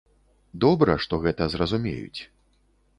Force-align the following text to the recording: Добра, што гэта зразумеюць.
Добра, 0.65 0.95
што 1.05 1.21
гэта 1.27 1.51
зразумеюць. 1.57 2.21